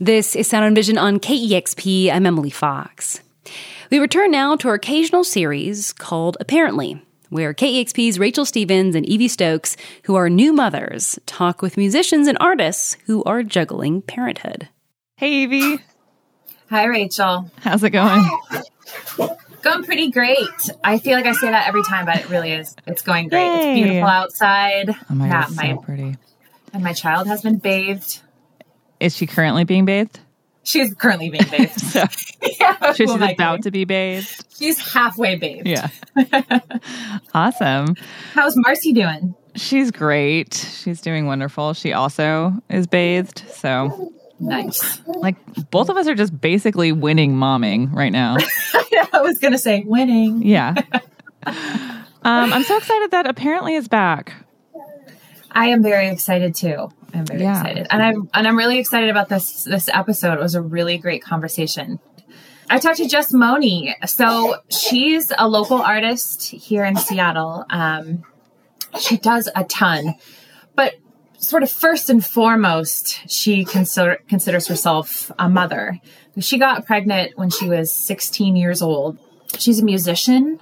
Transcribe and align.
This 0.00 0.34
is 0.34 0.48
Sound 0.48 0.64
and 0.64 0.74
Vision 0.76 0.96
on 0.98 1.20
KEXP. 1.20 2.10
I'm 2.10 2.24
Emily 2.26 2.50
Fox. 2.50 3.20
We 3.90 3.98
return 3.98 4.30
now 4.30 4.56
to 4.56 4.68
our 4.68 4.74
occasional 4.74 5.24
series 5.24 5.92
called 5.92 6.36
Parently, 6.44 7.00
where 7.28 7.52
KEXP's 7.52 8.18
Rachel 8.18 8.44
Stevens 8.44 8.94
and 8.94 9.04
Evie 9.06 9.28
Stokes, 9.28 9.76
who 10.04 10.14
are 10.14 10.30
new 10.30 10.52
mothers, 10.52 11.18
talk 11.26 11.60
with 11.60 11.76
musicians 11.76 12.28
and 12.28 12.38
artists 12.40 12.96
who 13.06 13.22
are 13.24 13.42
juggling 13.42 14.00
parenthood. 14.02 14.68
Hey, 15.16 15.32
Evie. 15.42 15.82
Hi, 16.70 16.84
Rachel. 16.84 17.50
How's 17.60 17.82
it 17.84 17.90
going? 17.90 18.24
Going 19.62 19.84
pretty 19.84 20.10
great. 20.10 20.38
I 20.82 20.98
feel 20.98 21.12
like 21.16 21.26
I 21.26 21.32
say 21.32 21.50
that 21.50 21.68
every 21.68 21.82
time, 21.82 22.06
but 22.06 22.16
it 22.16 22.30
really 22.30 22.52
is. 22.52 22.74
It's 22.86 23.02
going 23.02 23.28
great. 23.28 23.44
Yay. 23.44 23.72
It's 23.72 23.80
beautiful 23.86 24.08
outside. 24.08 24.88
Oh 25.10 25.14
my 25.14 25.26
Yeah, 25.26 25.46
god, 25.46 25.56
my- 25.56 25.74
so 25.74 25.76
pretty. 25.82 26.16
And 26.72 26.82
my 26.84 26.92
child 26.94 27.26
has 27.26 27.42
been 27.42 27.58
bathed. 27.58 28.20
Is 29.00 29.16
she 29.16 29.26
currently 29.26 29.64
being 29.64 29.84
bathed? 29.84 30.20
She's 30.62 30.94
currently 30.94 31.30
being 31.30 31.44
bathed. 31.50 31.80
So 31.80 32.04
yeah, 32.60 32.92
she's 32.92 33.10
who 33.10 33.16
am 33.16 33.22
I 33.22 33.32
about 33.32 33.62
to 33.62 33.70
be 33.70 33.84
bathed. 33.84 34.44
She's 34.56 34.78
halfway 34.78 35.36
bathed. 35.36 35.66
Yeah. 35.66 35.88
awesome. 37.34 37.96
How's 38.34 38.54
Marcy 38.56 38.92
doing? 38.92 39.34
She's 39.56 39.90
great. 39.90 40.54
She's 40.54 41.00
doing 41.00 41.26
wonderful. 41.26 41.74
She 41.74 41.92
also 41.92 42.54
is 42.68 42.86
bathed. 42.86 43.42
So, 43.50 44.12
Nice. 44.38 45.00
like, 45.06 45.36
both 45.70 45.88
of 45.88 45.96
us 45.96 46.06
are 46.06 46.14
just 46.14 46.40
basically 46.40 46.92
winning 46.92 47.34
momming 47.34 47.92
right 47.92 48.12
now. 48.12 48.36
I 49.12 49.20
was 49.22 49.38
going 49.38 49.52
to 49.52 49.58
say 49.58 49.82
winning. 49.84 50.42
Yeah. 50.42 50.74
Um, 51.46 52.52
I'm 52.52 52.62
so 52.62 52.76
excited 52.76 53.10
that 53.10 53.26
Parently 53.36 53.76
is 53.76 53.88
back. 53.88 54.34
I 55.50 55.66
am 55.68 55.82
very 55.82 56.08
excited 56.08 56.54
too. 56.54 56.90
I'm 57.14 57.26
very 57.26 57.42
Yeah. 57.42 57.58
excited. 57.60 57.86
And 57.90 58.02
I'm 58.02 58.28
and 58.34 58.46
I'm 58.48 58.56
really 58.56 58.78
excited 58.78 59.08
about 59.10 59.28
this 59.28 59.64
this 59.64 59.88
episode. 59.92 60.34
It 60.34 60.40
was 60.40 60.54
a 60.54 60.62
really 60.62 60.98
great 60.98 61.22
conversation. 61.22 61.98
I 62.68 62.78
talked 62.78 62.98
to 62.98 63.04
Jusmoni. 63.04 63.94
So 64.06 64.56
she's 64.68 65.32
a 65.36 65.48
local 65.48 65.82
artist 65.82 66.44
here 66.50 66.84
in 66.84 66.96
Seattle. 66.96 67.64
Um, 67.70 68.22
she 68.98 69.16
does 69.16 69.48
a 69.56 69.64
ton, 69.64 70.14
but 70.76 70.94
sort 71.38 71.62
of 71.64 71.70
first 71.70 72.10
and 72.10 72.24
foremost, 72.24 73.28
she 73.28 73.64
consider, 73.64 74.18
considers 74.28 74.68
herself 74.68 75.32
a 75.38 75.48
mother. 75.48 75.98
She 76.38 76.58
got 76.58 76.86
pregnant 76.86 77.32
when 77.36 77.50
she 77.50 77.68
was 77.68 77.90
16 77.94 78.54
years 78.56 78.82
old. 78.82 79.18
She's 79.58 79.80
a 79.80 79.84
musician. 79.84 80.60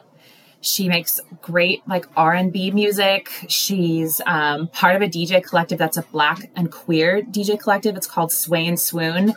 She 0.60 0.88
makes 0.88 1.20
great 1.40 1.86
like 1.86 2.06
R 2.16 2.34
and 2.34 2.52
B 2.52 2.70
music. 2.72 3.30
She's 3.48 4.20
um, 4.26 4.66
part 4.68 4.96
of 4.96 5.02
a 5.02 5.06
DJ 5.08 5.42
collective 5.42 5.78
that's 5.78 5.96
a 5.96 6.02
black 6.02 6.50
and 6.56 6.70
queer 6.70 7.22
DJ 7.22 7.58
collective. 7.60 7.96
It's 7.96 8.08
called 8.08 8.32
Sway 8.32 8.66
and 8.66 8.78
Swoon, 8.78 9.34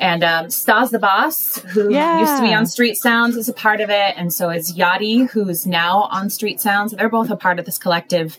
and 0.00 0.24
um, 0.24 0.50
Stas 0.50 0.90
the 0.90 0.98
Boss, 0.98 1.58
who 1.68 1.92
Yeah. 1.92 2.18
used 2.20 2.36
to 2.36 2.42
be 2.42 2.52
on 2.52 2.66
Street 2.66 2.96
Sounds, 2.96 3.36
is 3.36 3.48
a 3.48 3.52
part 3.52 3.80
of 3.80 3.88
it, 3.90 4.14
and 4.16 4.32
so 4.34 4.50
is 4.50 4.76
Yachty, 4.76 5.28
who's 5.30 5.66
now 5.66 6.02
on 6.10 6.28
Street 6.28 6.60
Sounds. 6.60 6.92
They're 6.92 7.08
both 7.08 7.30
a 7.30 7.36
part 7.36 7.58
of 7.60 7.66
this 7.66 7.78
collective. 7.78 8.36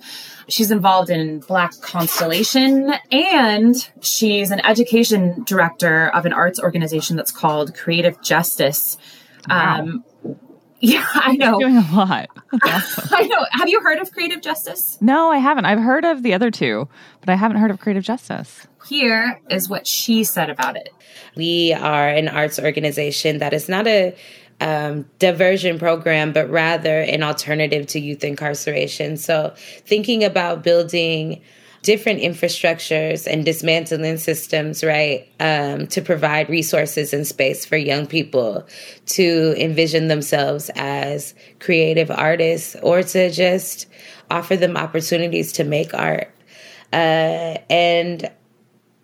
She's 0.47 0.71
involved 0.71 1.09
in 1.09 1.39
Black 1.39 1.71
Constellation, 1.81 2.93
and 3.11 3.75
she's 4.01 4.51
an 4.51 4.59
education 4.65 5.43
director 5.45 6.09
of 6.09 6.25
an 6.25 6.33
arts 6.33 6.59
organization 6.59 7.15
that's 7.15 7.31
called 7.31 7.75
Creative 7.75 8.21
Justice. 8.21 8.97
Wow. 9.49 9.79
Um, 9.81 10.04
yeah, 10.85 11.05
I 11.13 11.35
know. 11.35 11.59
Doing 11.59 11.77
a 11.77 11.95
lot. 11.95 12.29
That's 12.63 12.99
awesome. 12.99 13.09
I 13.11 13.23
know. 13.23 13.45
Have 13.51 13.69
you 13.69 13.81
heard 13.81 13.99
of 13.99 14.11
Creative 14.11 14.41
Justice? 14.41 14.97
No, 15.01 15.31
I 15.31 15.37
haven't. 15.37 15.65
I've 15.65 15.79
heard 15.79 16.05
of 16.05 16.23
the 16.23 16.33
other 16.33 16.51
two, 16.51 16.87
but 17.21 17.29
I 17.29 17.35
haven't 17.35 17.57
heard 17.57 17.71
of 17.71 17.79
Creative 17.79 18.03
Justice. 18.03 18.67
Here 18.87 19.41
is 19.49 19.67
what 19.67 19.87
she 19.87 20.23
said 20.23 20.49
about 20.49 20.75
it. 20.77 20.89
We 21.35 21.73
are 21.73 22.07
an 22.07 22.27
arts 22.27 22.59
organization 22.59 23.39
that 23.39 23.53
is 23.53 23.67
not 23.67 23.87
a 23.87 24.15
um, 24.61 25.05
diversion 25.19 25.79
program, 25.79 26.31
but 26.31 26.49
rather 26.49 27.01
an 27.01 27.23
alternative 27.23 27.87
to 27.87 27.99
youth 27.99 28.23
incarceration. 28.23 29.17
So, 29.17 29.53
thinking 29.57 30.23
about 30.23 30.63
building 30.63 31.41
different 31.85 32.19
infrastructures 32.19 33.31
and 33.31 33.45
dismantling 33.45 34.17
systems, 34.17 34.83
right, 34.83 35.29
um, 35.39 35.85
to 35.85 36.01
provide 36.01 36.49
resources 36.49 37.13
and 37.13 37.27
space 37.27 37.63
for 37.63 37.77
young 37.77 38.07
people 38.07 38.67
to 39.05 39.53
envision 39.55 40.07
themselves 40.07 40.71
as 40.75 41.35
creative 41.59 42.09
artists 42.09 42.75
or 42.81 43.03
to 43.03 43.29
just 43.29 43.85
offer 44.31 44.57
them 44.57 44.75
opportunities 44.75 45.53
to 45.53 45.63
make 45.63 45.93
art. 45.93 46.33
Uh, 46.91 47.59
and 47.69 48.31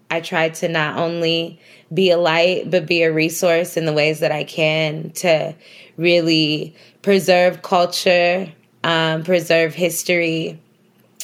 I 0.10 0.20
try 0.20 0.50
to 0.50 0.68
not 0.68 0.98
only 0.98 1.60
be 1.94 2.10
a 2.10 2.18
light, 2.18 2.72
but 2.72 2.88
be 2.88 3.04
a 3.04 3.14
resource 3.14 3.78
in 3.78 3.86
the 3.86 3.94
ways 3.94 4.22
that 4.22 4.32
I 4.32 4.44
can 4.44 5.12
to 5.12 5.54
really 5.98 6.76
preserve 7.04 7.62
culture, 7.62 8.52
um, 8.84 9.24
preserve 9.24 9.76
history, 9.76 10.60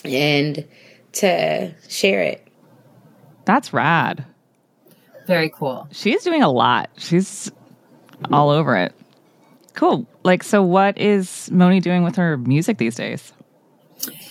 and 0.05 0.63
to 1.13 1.73
share 1.87 2.21
it. 2.21 2.47
That's 3.45 3.73
rad. 3.73 4.25
Very 5.25 5.49
cool. 5.49 5.87
She's 5.91 6.23
doing 6.23 6.43
a 6.43 6.51
lot. 6.51 6.89
She's 6.97 7.51
all 8.31 8.49
over 8.49 8.75
it. 8.77 8.93
Cool. 9.73 10.07
Like, 10.23 10.43
so 10.43 10.63
what 10.63 10.97
is 10.97 11.51
Moni 11.51 11.79
doing 11.79 12.03
with 12.03 12.15
her 12.15 12.37
music 12.37 12.77
these 12.77 12.95
days? 12.95 13.33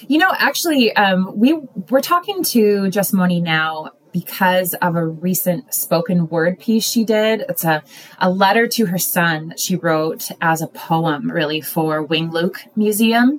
You 0.09 0.19
know, 0.19 0.31
actually, 0.37 0.95
um, 0.97 1.39
we 1.39 1.55
we're 1.91 2.01
talking 2.01 2.43
to 2.45 2.83
Jusmoni 2.85 3.43
now 3.43 3.91
because 4.13 4.75
of 4.75 4.97
a 4.97 5.05
recent 5.05 5.75
spoken 5.75 6.29
word 6.29 6.59
piece 6.59 6.85
she 6.85 7.05
did. 7.05 7.45
It's 7.49 7.65
a, 7.65 7.83
a 8.19 8.31
letter 8.31 8.67
to 8.69 8.87
her 8.87 8.99
son 8.99 9.49
that 9.49 9.61
she 9.61 9.77
wrote 9.77 10.31
as 10.41 10.63
a 10.63 10.67
poem, 10.69 11.31
really, 11.31 11.61
for 11.61 12.03
Wing 12.03 12.31
Luke 12.31 12.61
Museum. 12.75 13.39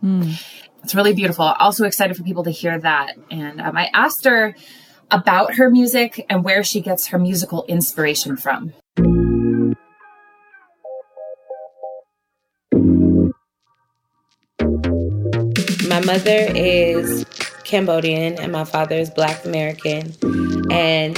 It's 0.87 0.95
really 0.95 1.11
beautiful. 1.11 1.43
Also 1.43 1.83
excited 1.83 2.15
for 2.15 2.23
people 2.23 2.45
to 2.45 2.49
hear 2.49 2.79
that. 2.79 3.17
And 3.29 3.59
um, 3.59 3.75
I 3.75 3.89
asked 3.93 4.23
her 4.23 4.55
about 5.11 5.55
her 5.55 5.69
music 5.69 6.25
and 6.29 6.45
where 6.45 6.63
she 6.63 6.79
gets 6.79 7.07
her 7.07 7.19
musical 7.19 7.65
inspiration 7.67 8.37
from. 8.37 8.71
My 15.89 15.99
mother 16.05 16.47
is 16.55 17.25
Cambodian 17.65 18.39
and 18.39 18.53
my 18.53 18.63
father 18.63 18.95
is 18.95 19.09
Black 19.09 19.43
American. 19.43 20.15
And 20.71 21.17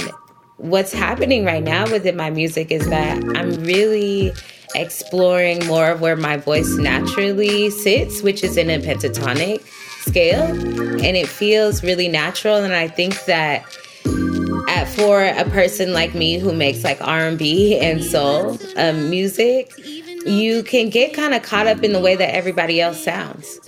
what's 0.56 0.92
happening 0.92 1.44
right 1.44 1.62
now 1.62 1.88
within 1.88 2.16
my 2.16 2.30
music 2.30 2.72
is 2.72 2.90
that 2.90 3.22
I'm 3.36 3.52
really 3.62 4.32
exploring 4.74 5.66
more 5.66 5.90
of 5.90 6.00
where 6.00 6.16
my 6.16 6.36
voice 6.36 6.76
naturally 6.76 7.70
sits, 7.70 8.22
which 8.22 8.42
is 8.44 8.56
in 8.56 8.70
a 8.70 8.78
pentatonic 8.78 9.60
scale. 10.00 10.42
And 10.42 11.16
it 11.16 11.28
feels 11.28 11.82
really 11.82 12.08
natural. 12.08 12.56
And 12.56 12.74
I 12.74 12.88
think 12.88 13.24
that 13.26 13.64
at, 14.68 14.88
for 14.88 15.22
a 15.22 15.44
person 15.50 15.92
like 15.92 16.14
me 16.14 16.38
who 16.38 16.52
makes 16.52 16.84
like 16.84 17.00
R&B 17.00 17.78
and 17.78 18.02
soul 18.02 18.58
um, 18.76 19.10
music, 19.10 19.72
you 20.26 20.62
can 20.62 20.90
get 20.90 21.14
kind 21.14 21.34
of 21.34 21.42
caught 21.42 21.66
up 21.66 21.82
in 21.82 21.92
the 21.92 22.00
way 22.00 22.16
that 22.16 22.34
everybody 22.34 22.80
else 22.80 23.02
sounds. 23.02 23.60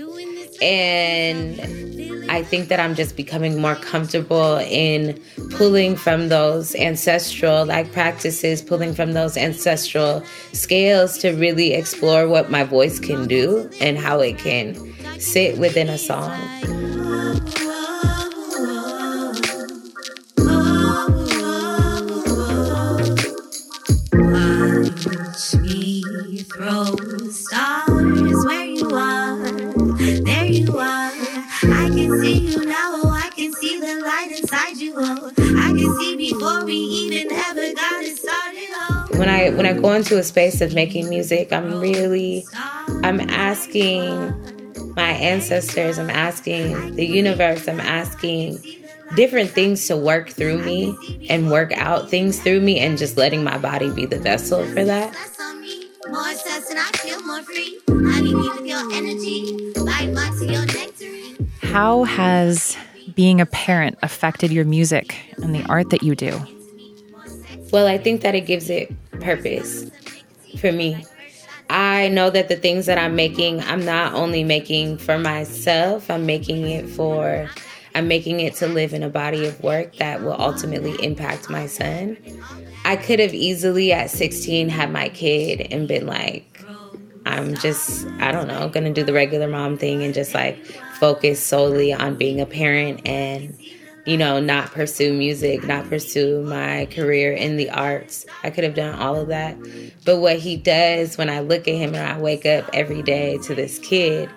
And 0.61 1.92
I 2.29 2.43
think 2.43 2.69
that 2.69 2.81
I'm 2.81 2.95
just 2.95 3.17
becoming 3.17 3.61
more 3.61 3.75
comfortable 3.77 4.59
in 4.59 5.21
pulling 5.51 5.97
from 5.97 6.29
those 6.29 6.75
ancestral 6.75 7.67
like 7.67 7.93
practices, 7.93 8.63
pulling 8.63 8.95
from 8.95 9.13
those 9.13 9.37
ancestral 9.37 10.25
scales 10.53 11.19
to 11.19 11.33
really 11.33 11.73
explore 11.75 12.29
what 12.29 12.51
my 12.51 12.65
voice 12.65 12.99
can 12.99 13.27
do 13.29 13.71
and 13.81 13.99
how 13.99 14.21
it 14.21 14.39
can 14.39 14.75
sit 15.19 15.59
within 15.59 15.89
a 15.89 15.99
song. 15.99 16.31
Throw 26.55 26.85
stars 27.31 27.92
inside. 34.99 35.57
I 35.57 35.69
can 35.69 35.99
see 36.01 36.17
before 36.17 36.65
we 36.65 36.75
even 36.75 37.33
ever 37.33 37.73
got 37.75 38.03
it 38.03 38.17
started. 38.17 38.69
Oh, 38.73 39.07
When 39.19 39.29
I 39.29 39.51
when 39.51 39.67
I 39.67 39.73
go 39.73 39.93
into 39.93 40.19
a 40.19 40.23
space 40.23 40.61
of 40.61 40.75
making 40.75 41.09
music, 41.09 41.53
I'm 41.53 41.81
really 41.81 42.45
I'm 43.03 43.21
asking 43.21 44.35
my 44.95 45.11
ancestors, 45.11 45.99
I'm 45.99 46.11
asking 46.11 46.97
the 46.97 47.07
universe, 47.07 47.67
I'm 47.69 47.81
asking 47.81 48.59
different 49.17 49.51
things 49.51 49.87
to 49.89 49.97
work 49.97 50.31
through 50.31 50.59
me 50.63 51.27
and 51.29 51.51
work 51.51 51.73
out 51.73 52.09
things 52.11 52.41
through 52.41 52.61
me 52.61 52.79
and 52.81 52.97
just 52.99 53.17
letting 53.17 53.45
my 53.45 53.59
body 53.59 53.91
be 53.91 54.07
the 54.07 54.19
vessel 54.19 54.65
for 54.69 54.85
that. 54.85 55.13
that's 55.13 55.41
on 55.41 55.61
me. 55.61 55.89
More 56.09 56.33
sex 56.35 56.71
and 56.71 56.79
I 56.79 56.91
feel 56.93 57.23
more 57.23 57.43
free. 57.43 57.79
Honey 57.89 58.35
me 58.35 58.49
with 58.49 58.67
your 58.67 58.93
energy. 58.93 59.73
Bite 59.85 60.13
my 60.13 60.31
to 60.39 60.45
your 60.47 60.67
nectarine. 60.67 61.51
How 61.63 62.05
has 62.05 62.77
being 63.15 63.41
a 63.41 63.47
parent 63.47 63.99
affected 64.03 64.53
your 64.53 64.65
music 64.65 65.17
and 65.43 65.55
the 65.55 65.65
art 65.65 65.91
that 65.91 66.03
you 66.03 66.15
do? 66.15 66.41
Well, 67.71 67.87
I 67.87 67.99
think 67.99 68.21
that 68.23 68.35
it 68.35 68.43
gives 68.43 68.69
it 68.69 68.95
purpose 69.21 69.91
for 70.59 70.73
me. 70.73 71.07
I 71.71 72.09
know 72.09 72.29
that 72.29 72.49
the 72.49 72.57
things 72.57 72.87
that 72.87 72.99
I'm 72.99 73.17
making, 73.17 73.61
I'm 73.63 73.85
not 73.85 74.13
only 74.13 74.45
making 74.45 74.99
for 74.99 75.19
myself, 75.19 76.11
I'm 76.11 76.27
making 76.27 76.69
it 76.69 76.89
for, 76.89 77.49
I'm 77.95 78.09
making 78.09 78.41
it 78.41 78.55
to 78.57 78.69
live 78.69 78.93
in 78.93 79.03
a 79.03 79.09
body 79.09 79.47
of 79.47 79.63
work 79.63 79.97
that 79.97 80.23
will 80.23 80.37
ultimately 80.39 81.03
impact 81.03 81.49
my 81.49 81.67
son. 81.67 82.19
I 82.85 82.97
could 82.97 83.21
have 83.21 83.33
easily 83.33 83.93
at 83.93 84.11
16 84.11 84.69
had 84.69 84.93
my 84.93 85.09
kid 85.09 85.67
and 85.71 85.89
been 85.89 86.07
like, 86.07 86.67
I'm 87.25 87.55
just, 87.55 88.07
I 88.19 88.33
don't 88.33 88.49
know, 88.49 88.69
gonna 88.69 88.93
do 88.93 89.05
the 89.05 89.13
regular 89.13 89.49
mom 89.49 89.79
thing 89.79 90.03
and 90.03 90.13
just 90.13 90.35
like 90.35 90.59
focus 91.03 91.45
solely 91.45 91.93
on 91.93 92.15
being 92.15 92.41
a 92.41 92.47
parent 92.47 93.05
and 93.05 93.59
you 94.05 94.17
know, 94.17 94.39
not 94.39 94.71
pursue 94.71 95.13
music, 95.13 95.65
not 95.65 95.89
pursue 95.89 96.43
my 96.43 96.87
career 96.93 97.33
in 97.33 97.57
the 97.57 97.71
arts. 97.71 98.25
I 98.45 98.51
could 98.51 98.63
have 98.63 98.75
done 98.75 98.99
all 98.99 99.17
of 99.17 99.29
that. 99.29 99.57
But 100.05 100.19
what 100.19 100.39
he 100.39 100.57
does 100.57 101.19
when 101.19 101.29
I 101.29 101.41
look 101.41 101.67
at 101.69 101.75
him 101.75 101.95
and 101.95 102.09
I 102.09 102.21
wake 102.21 102.47
up 102.47 102.69
every 102.73 103.03
day 103.03 103.39
to 103.39 103.55
this 103.55 103.79
kid, 103.81 104.31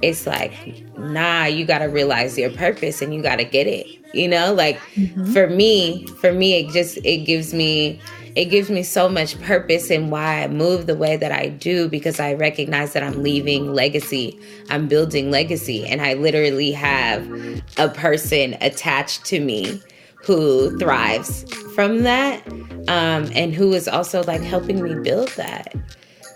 it's 0.00 0.26
like, 0.26 0.84
nah, 0.96 1.44
you 1.44 1.64
got 1.64 1.78
to 1.78 1.86
realize 1.86 2.36
your 2.38 2.50
purpose 2.50 3.02
and 3.02 3.12
you 3.12 3.22
got 3.22 3.36
to 3.36 3.44
get 3.44 3.66
it. 3.66 3.86
You 4.14 4.28
know, 4.28 4.54
like 4.54 4.78
mm-hmm. 4.94 5.32
for 5.32 5.48
me, 5.48 6.06
for 6.20 6.32
me, 6.32 6.54
it 6.54 6.72
just, 6.72 6.98
it 6.98 7.18
gives 7.18 7.52
me 7.52 8.00
it 8.34 8.46
gives 8.46 8.70
me 8.70 8.82
so 8.82 9.08
much 9.08 9.38
purpose 9.40 9.90
in 9.90 10.10
why 10.10 10.42
I 10.42 10.48
move 10.48 10.86
the 10.86 10.94
way 10.94 11.16
that 11.16 11.32
I 11.32 11.48
do 11.48 11.88
because 11.88 12.18
I 12.18 12.34
recognize 12.34 12.94
that 12.94 13.02
I'm 13.02 13.22
leaving 13.22 13.74
legacy. 13.74 14.38
I'm 14.70 14.88
building 14.88 15.30
legacy. 15.30 15.86
And 15.86 16.00
I 16.00 16.14
literally 16.14 16.72
have 16.72 17.26
a 17.78 17.88
person 17.88 18.56
attached 18.60 19.24
to 19.26 19.40
me 19.40 19.82
who 20.22 20.76
thrives 20.78 21.44
from 21.74 22.04
that 22.04 22.46
um, 22.88 23.30
and 23.34 23.54
who 23.54 23.72
is 23.72 23.86
also 23.88 24.22
like 24.24 24.40
helping 24.40 24.82
me 24.82 24.94
build 24.94 25.28
that. 25.30 25.74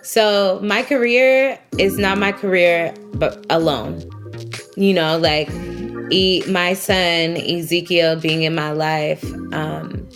So 0.02 0.60
my 0.62 0.82
career 0.82 1.58
is 1.78 1.98
not 1.98 2.18
my 2.18 2.32
career, 2.32 2.94
but 3.14 3.44
alone. 3.48 4.02
You 4.76 4.92
know, 4.92 5.18
like 5.18 5.48
e- 6.10 6.44
my 6.48 6.74
son 6.74 7.36
Ezekiel 7.36 8.20
being 8.20 8.42
in 8.42 8.54
my 8.54 8.72
life 8.72 9.24
um, 9.52 10.08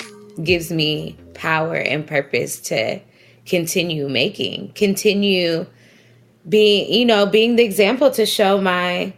gives 0.44 0.70
me 0.70 1.16
power 1.40 1.74
and 1.74 2.06
purpose 2.06 2.60
to 2.60 3.00
continue 3.46 4.08
making, 4.08 4.70
continue 4.74 5.64
being, 6.46 6.92
you 6.92 7.06
know, 7.06 7.24
being 7.24 7.56
the 7.56 7.64
example 7.64 8.10
to 8.10 8.26
show 8.26 8.60
my 8.60 9.14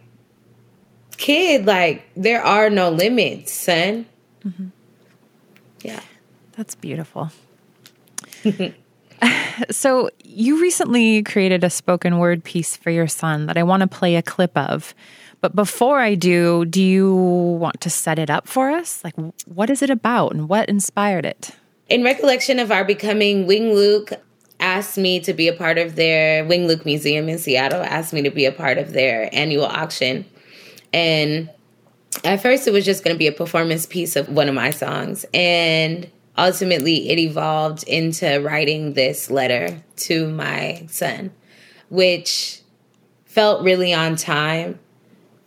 kid 1.17 1.65
like 1.65 2.03
there 2.15 2.41
are 2.41 2.69
no 2.69 2.89
limits, 2.89 3.51
son. 3.51 4.05
Mm-hmm. 4.45 4.67
Yeah. 5.81 5.99
That's 6.53 6.75
beautiful. 6.75 7.29
so, 9.69 10.09
you 10.23 10.61
recently 10.61 11.23
created 11.23 11.63
a 11.63 11.69
spoken 11.69 12.19
word 12.19 12.43
piece 12.43 12.77
for 12.77 12.89
your 12.89 13.07
son 13.07 13.47
that 13.47 13.57
I 13.57 13.63
want 13.63 13.81
to 13.81 13.87
play 13.87 14.15
a 14.15 14.21
clip 14.21 14.57
of. 14.57 14.95
But 15.41 15.55
before 15.55 15.99
I 15.99 16.15
do, 16.15 16.63
do 16.63 16.81
you 16.81 17.13
want 17.13 17.81
to 17.81 17.89
set 17.89 18.17
it 18.17 18.29
up 18.29 18.47
for 18.47 18.71
us? 18.71 19.03
Like, 19.03 19.15
what 19.45 19.69
is 19.69 19.81
it 19.81 19.89
about 19.89 20.31
and 20.31 20.47
what 20.47 20.69
inspired 20.69 21.25
it? 21.25 21.51
In 21.93 22.03
recollection 22.03 22.57
of 22.57 22.71
our 22.71 22.83
becoming, 22.83 23.45
Wing 23.45 23.71
Luke 23.75 24.13
asked 24.59 24.97
me 24.97 25.19
to 25.19 25.31
be 25.31 25.47
a 25.47 25.53
part 25.53 25.77
of 25.77 25.95
their 25.95 26.43
Wing 26.43 26.65
Luke 26.65 26.87
Museum 26.87 27.29
in 27.29 27.37
Seattle, 27.37 27.83
asked 27.83 28.13
me 28.13 28.23
to 28.23 28.31
be 28.31 28.45
a 28.45 28.51
part 28.51 28.79
of 28.79 28.93
their 28.93 29.29
annual 29.31 29.65
auction. 29.65 30.25
And 30.91 31.51
at 32.23 32.41
first, 32.41 32.67
it 32.67 32.73
was 32.73 32.83
just 32.83 33.03
going 33.03 33.13
to 33.13 33.19
be 33.19 33.27
a 33.27 33.31
performance 33.31 33.85
piece 33.85 34.15
of 34.15 34.27
one 34.27 34.49
of 34.49 34.55
my 34.55 34.71
songs. 34.71 35.23
And 35.35 36.09
ultimately, 36.35 37.11
it 37.11 37.19
evolved 37.19 37.83
into 37.83 38.39
writing 38.39 38.93
this 38.93 39.29
letter 39.29 39.83
to 39.97 40.27
my 40.27 40.87
son, 40.89 41.29
which 41.89 42.61
felt 43.25 43.63
really 43.63 43.93
on 43.93 44.15
time 44.15 44.79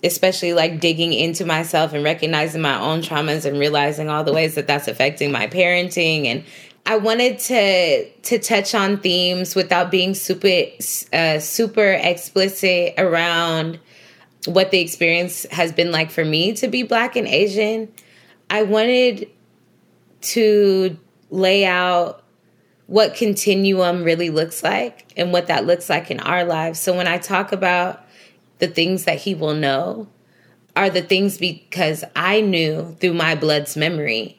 especially 0.04 0.52
like 0.52 0.80
digging 0.80 1.12
into 1.12 1.44
myself 1.44 1.92
and 1.92 2.04
recognizing 2.04 2.60
my 2.60 2.78
own 2.78 3.00
traumas 3.00 3.44
and 3.44 3.58
realizing 3.58 4.08
all 4.08 4.24
the 4.24 4.32
ways 4.32 4.54
that 4.54 4.66
that's 4.66 4.88
affecting 4.88 5.32
my 5.32 5.46
parenting 5.46 6.26
and 6.26 6.44
I 6.88 6.98
wanted 6.98 7.40
to 7.40 8.08
to 8.08 8.38
touch 8.38 8.72
on 8.72 8.98
themes 8.98 9.56
without 9.56 9.90
being 9.90 10.14
super 10.14 10.62
uh, 11.12 11.40
super 11.40 11.92
explicit 11.92 12.94
around 12.96 13.80
what 14.46 14.70
the 14.70 14.78
experience 14.78 15.44
has 15.50 15.72
been 15.72 15.90
like 15.90 16.12
for 16.12 16.24
me 16.24 16.52
to 16.54 16.68
be 16.68 16.84
black 16.84 17.16
and 17.16 17.26
Asian. 17.26 17.92
I 18.48 18.62
wanted 18.62 19.28
to 20.20 20.96
lay 21.30 21.66
out 21.66 22.22
what 22.86 23.16
continuum 23.16 24.04
really 24.04 24.30
looks 24.30 24.62
like 24.62 25.12
and 25.16 25.32
what 25.32 25.48
that 25.48 25.66
looks 25.66 25.90
like 25.90 26.12
in 26.12 26.20
our 26.20 26.44
lives. 26.44 26.78
So 26.78 26.96
when 26.96 27.08
I 27.08 27.18
talk 27.18 27.50
about 27.50 28.05
the 28.58 28.68
things 28.68 29.04
that 29.04 29.18
he 29.18 29.34
will 29.34 29.54
know 29.54 30.08
are 30.74 30.90
the 30.90 31.02
things 31.02 31.38
because 31.38 32.04
I 32.14 32.40
knew 32.40 32.96
through 33.00 33.14
my 33.14 33.34
blood's 33.34 33.76
memory 33.76 34.36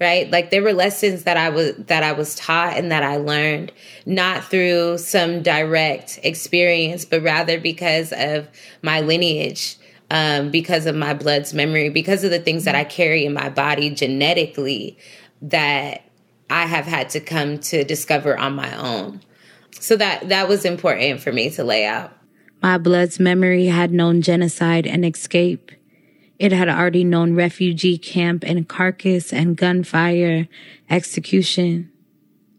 right? 0.00 0.30
Like 0.30 0.50
there 0.50 0.62
were 0.62 0.72
lessons 0.72 1.24
that 1.24 1.36
i 1.36 1.50
was 1.50 1.76
that 1.76 2.02
i 2.02 2.12
was 2.12 2.34
taught 2.34 2.76
and 2.76 2.90
that 2.90 3.02
i 3.02 3.16
learned 3.16 3.70
not 4.06 4.44
through 4.44 4.98
some 4.98 5.42
direct 5.42 6.18
experience 6.22 7.04
but 7.04 7.22
rather 7.22 7.60
because 7.60 8.12
of 8.16 8.48
my 8.82 9.00
lineage 9.00 9.76
um, 10.10 10.50
because 10.50 10.86
of 10.86 10.96
my 10.96 11.14
blood's 11.14 11.54
memory 11.54 11.90
because 11.90 12.24
of 12.24 12.30
the 12.30 12.38
things 12.40 12.64
that 12.64 12.74
i 12.74 12.82
carry 12.82 13.24
in 13.24 13.34
my 13.34 13.50
body 13.50 13.90
genetically 13.90 14.96
that 15.42 16.02
i 16.48 16.64
have 16.64 16.86
had 16.86 17.10
to 17.10 17.20
come 17.20 17.58
to 17.58 17.84
discover 17.84 18.36
on 18.36 18.54
my 18.54 18.74
own. 18.76 19.20
So 19.78 19.96
that 19.96 20.28
that 20.30 20.48
was 20.48 20.64
important 20.64 21.20
for 21.20 21.32
me 21.32 21.50
to 21.50 21.64
lay 21.64 21.86
out 21.86 22.12
my 22.62 22.78
blood's 22.78 23.18
memory 23.18 23.66
had 23.66 23.92
known 23.92 24.22
genocide 24.22 24.86
and 24.86 25.04
escape. 25.04 25.70
It 26.38 26.52
had 26.52 26.68
already 26.68 27.04
known 27.04 27.34
refugee 27.34 27.98
camp 27.98 28.44
and 28.46 28.66
carcass 28.68 29.32
and 29.32 29.56
gunfire 29.56 30.48
execution. 30.88 31.90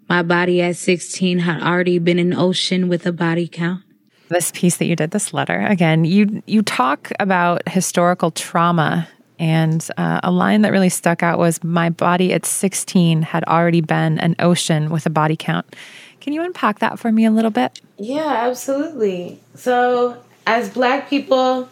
My 0.07 0.23
body 0.23 0.61
at 0.61 0.75
16 0.75 1.39
had 1.39 1.63
already 1.63 1.97
been 1.97 2.19
an 2.19 2.33
ocean 2.33 2.89
with 2.89 3.05
a 3.05 3.11
body 3.11 3.47
count. 3.47 3.83
This 4.29 4.51
piece 4.51 4.77
that 4.77 4.85
you 4.85 4.95
did, 4.95 5.11
this 5.11 5.33
letter, 5.33 5.59
again, 5.59 6.05
you 6.05 6.41
you 6.45 6.61
talk 6.61 7.11
about 7.19 7.67
historical 7.67 8.31
trauma, 8.31 9.07
and 9.39 9.85
uh, 9.97 10.21
a 10.23 10.31
line 10.31 10.61
that 10.61 10.71
really 10.71 10.89
stuck 10.89 11.21
out 11.21 11.37
was, 11.37 11.61
"My 11.63 11.89
body 11.89 12.31
at 12.31 12.45
16 12.45 13.23
had 13.23 13.43
already 13.45 13.81
been 13.81 14.19
an 14.19 14.35
ocean 14.39 14.89
with 14.89 15.05
a 15.05 15.09
body 15.09 15.35
count." 15.35 15.75
Can 16.21 16.33
you 16.33 16.43
unpack 16.43 16.79
that 16.79 16.99
for 16.99 17.11
me 17.11 17.25
a 17.25 17.31
little 17.31 17.49
bit? 17.51 17.81
Yeah, 17.97 18.45
absolutely. 18.47 19.39
So, 19.55 20.21
as 20.45 20.69
Black 20.69 21.09
people, 21.09 21.67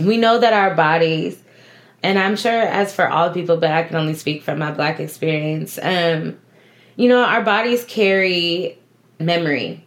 we 0.00 0.16
know 0.16 0.38
that 0.38 0.54
our 0.54 0.74
bodies, 0.74 1.38
and 2.02 2.18
I'm 2.18 2.36
sure 2.36 2.62
as 2.62 2.94
for 2.94 3.06
all 3.06 3.30
people, 3.30 3.58
but 3.58 3.70
I 3.70 3.82
can 3.82 3.96
only 3.96 4.14
speak 4.14 4.42
from 4.42 4.58
my 4.58 4.72
Black 4.72 4.98
experience, 4.98 5.78
um, 5.82 6.38
you 6.96 7.08
know, 7.08 7.22
our 7.22 7.42
bodies 7.42 7.84
carry 7.84 8.78
memory. 9.18 9.84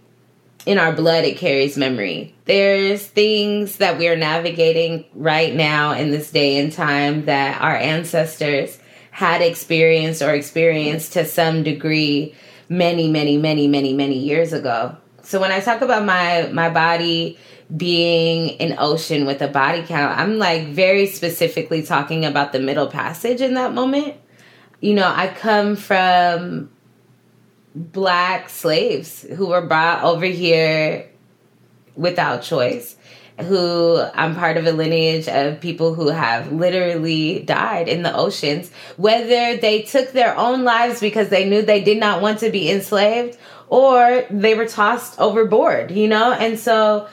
In 0.65 0.77
our 0.77 0.93
blood, 0.93 1.25
it 1.25 1.37
carries 1.37 1.75
memory. 1.75 2.33
There's 2.45 3.05
things 3.05 3.77
that 3.77 3.97
we're 3.97 4.15
navigating 4.15 5.03
right 5.13 5.53
now 5.53 5.91
in 5.91 6.11
this 6.11 6.31
day 6.31 6.57
and 6.57 6.71
time 6.71 7.25
that 7.25 7.61
our 7.61 7.75
ancestors 7.75 8.79
had 9.11 9.41
experienced 9.41 10.21
or 10.21 10.33
experienced 10.33 11.13
to 11.13 11.25
some 11.25 11.63
degree 11.63 12.33
many, 12.69 13.09
many, 13.09 13.37
many, 13.37 13.67
many, 13.67 13.93
many 13.93 14.17
years 14.17 14.53
ago. 14.53 14.95
So 15.23 15.39
when 15.39 15.51
I 15.51 15.59
talk 15.59 15.81
about 15.81 16.05
my 16.05 16.49
my 16.51 16.69
body 16.69 17.37
being 17.75 18.59
an 18.61 18.75
ocean 18.77 19.25
with 19.25 19.41
a 19.41 19.47
body 19.47 19.83
count, 19.83 20.19
I'm 20.19 20.37
like 20.37 20.67
very 20.67 21.07
specifically 21.07 21.81
talking 21.81 22.25
about 22.25 22.51
the 22.51 22.59
middle 22.59 22.87
passage 22.87 23.41
in 23.41 23.53
that 23.53 23.73
moment. 23.73 24.15
You 24.81 24.93
know, 24.93 25.07
I 25.07 25.27
come 25.29 25.75
from 25.75 26.69
black 27.73 28.49
slaves 28.49 29.21
who 29.21 29.47
were 29.47 29.65
brought 29.65 30.03
over 30.03 30.25
here 30.25 31.09
without 31.95 32.41
choice 32.41 32.97
who 33.39 33.99
I'm 34.13 34.35
part 34.35 34.57
of 34.57 34.67
a 34.67 34.71
lineage 34.71 35.27
of 35.27 35.59
people 35.59 35.95
who 35.95 36.09
have 36.09 36.51
literally 36.51 37.39
died 37.39 37.87
in 37.87 38.03
the 38.03 38.15
oceans, 38.15 38.71
whether 38.97 39.57
they 39.57 39.81
took 39.81 40.11
their 40.11 40.37
own 40.37 40.63
lives 40.63 40.99
because 40.99 41.29
they 41.29 41.49
knew 41.49 41.61
they 41.61 41.83
did 41.83 41.97
not 41.97 42.21
want 42.21 42.39
to 42.39 42.51
be 42.51 42.69
enslaved 42.69 43.37
or 43.67 44.25
they 44.29 44.53
were 44.53 44.67
tossed 44.67 45.19
overboard, 45.19 45.89
you 45.91 46.07
know? 46.07 46.31
And 46.31 46.59
so 46.59 47.07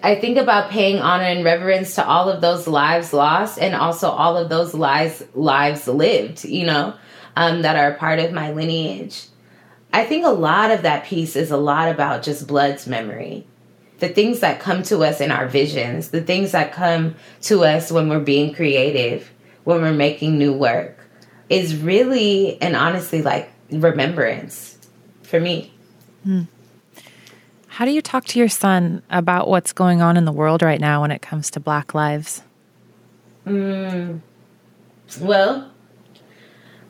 I 0.00 0.14
think 0.14 0.38
about 0.38 0.70
paying 0.70 0.98
honor 0.98 1.24
and 1.24 1.44
reverence 1.44 1.96
to 1.96 2.06
all 2.06 2.28
of 2.28 2.40
those 2.40 2.68
lives 2.68 3.12
lost 3.12 3.58
and 3.58 3.74
also 3.74 4.10
all 4.10 4.36
of 4.36 4.48
those 4.48 4.74
lives 4.74 5.24
lives 5.34 5.88
lived, 5.88 6.44
you 6.44 6.66
know, 6.66 6.94
um, 7.34 7.62
that 7.62 7.76
are 7.76 7.94
part 7.94 8.20
of 8.20 8.30
my 8.30 8.52
lineage. 8.52 9.26
I 9.92 10.04
think 10.04 10.24
a 10.24 10.30
lot 10.30 10.70
of 10.70 10.82
that 10.82 11.04
piece 11.04 11.36
is 11.36 11.50
a 11.50 11.56
lot 11.56 11.88
about 11.88 12.22
just 12.22 12.46
blood's 12.46 12.86
memory 12.86 13.46
the 13.98 14.08
things 14.08 14.40
that 14.40 14.60
come 14.60 14.82
to 14.84 15.04
us 15.04 15.20
in 15.20 15.30
our 15.30 15.46
visions, 15.46 16.10
the 16.10 16.22
things 16.22 16.52
that 16.52 16.72
come 16.72 17.14
to 17.42 17.64
us 17.64 17.90
when 17.90 18.08
we're 18.08 18.20
being 18.20 18.54
creative, 18.54 19.32
when 19.64 19.80
we're 19.80 19.92
making 19.92 20.38
new 20.38 20.52
work, 20.52 20.98
is 21.48 21.76
really 21.76 22.60
and 22.60 22.74
honestly 22.74 23.22
like 23.22 23.50
remembrance 23.70 24.78
for 25.22 25.40
me. 25.40 25.72
Hmm. 26.24 26.42
How 27.68 27.84
do 27.84 27.90
you 27.90 28.02
talk 28.02 28.24
to 28.26 28.38
your 28.38 28.48
son 28.48 29.02
about 29.10 29.48
what's 29.48 29.72
going 29.72 30.00
on 30.00 30.16
in 30.16 30.24
the 30.24 30.32
world 30.32 30.62
right 30.62 30.80
now 30.80 31.00
when 31.00 31.10
it 31.10 31.22
comes 31.22 31.50
to 31.50 31.60
Black 31.60 31.92
lives? 31.92 32.42
Hmm. 33.44 34.18
Well, 35.20 35.70